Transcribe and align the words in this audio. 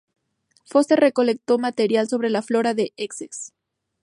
Forster 0.65 0.99
recolectó 0.99 1.59
material 1.59 2.09
sobre 2.09 2.31
la 2.31 2.41
flora 2.41 2.73
de 2.73 2.91
Essex. 2.97 3.53